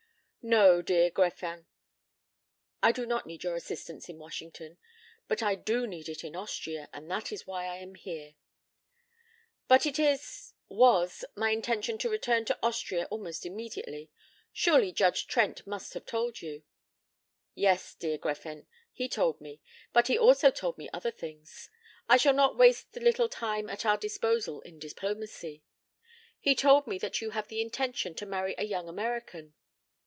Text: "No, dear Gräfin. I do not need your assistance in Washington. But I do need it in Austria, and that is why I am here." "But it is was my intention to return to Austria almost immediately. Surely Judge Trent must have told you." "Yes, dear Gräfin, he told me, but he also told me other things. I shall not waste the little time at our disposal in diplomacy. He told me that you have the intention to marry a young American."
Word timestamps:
"No, 0.43 0.81
dear 0.81 1.11
Gräfin. 1.11 1.67
I 2.81 2.91
do 2.91 3.05
not 3.05 3.27
need 3.27 3.43
your 3.43 3.53
assistance 3.53 4.09
in 4.09 4.17
Washington. 4.17 4.79
But 5.27 5.43
I 5.43 5.53
do 5.53 5.85
need 5.85 6.09
it 6.09 6.23
in 6.23 6.35
Austria, 6.35 6.89
and 6.91 7.11
that 7.11 7.31
is 7.31 7.45
why 7.45 7.67
I 7.67 7.75
am 7.75 7.93
here." 7.93 8.33
"But 9.67 9.85
it 9.85 9.99
is 9.99 10.53
was 10.67 11.23
my 11.35 11.51
intention 11.51 11.99
to 11.99 12.09
return 12.09 12.45
to 12.45 12.57
Austria 12.63 13.05
almost 13.11 13.45
immediately. 13.45 14.09
Surely 14.51 14.91
Judge 14.91 15.27
Trent 15.27 15.67
must 15.67 15.93
have 15.93 16.07
told 16.07 16.41
you." 16.41 16.63
"Yes, 17.53 17.93
dear 17.93 18.17
Gräfin, 18.17 18.65
he 18.91 19.07
told 19.07 19.41
me, 19.41 19.61
but 19.93 20.07
he 20.07 20.17
also 20.17 20.49
told 20.49 20.75
me 20.75 20.89
other 20.91 21.11
things. 21.11 21.69
I 22.09 22.17
shall 22.17 22.33
not 22.33 22.57
waste 22.57 22.93
the 22.93 22.99
little 22.99 23.29
time 23.29 23.69
at 23.69 23.85
our 23.85 23.95
disposal 23.95 24.61
in 24.61 24.79
diplomacy. 24.79 25.61
He 26.39 26.55
told 26.55 26.87
me 26.87 26.97
that 26.97 27.21
you 27.21 27.29
have 27.29 27.47
the 27.47 27.61
intention 27.61 28.15
to 28.15 28.25
marry 28.25 28.55
a 28.57 28.65
young 28.65 28.89
American." 28.89 29.53